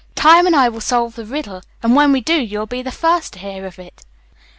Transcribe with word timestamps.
Time 0.15 0.47
and 0.47 0.55
I 0.55 0.67
will 0.67 0.81
solve 0.81 1.13
the 1.13 1.25
riddle, 1.27 1.61
and 1.83 1.95
when 1.95 2.11
we 2.11 2.21
do 2.21 2.41
you'll 2.41 2.65
be 2.65 2.81
the 2.81 2.91
first 2.91 3.33
to 3.33 3.37
hear 3.39 3.67
of 3.67 3.77
it." 3.77 4.03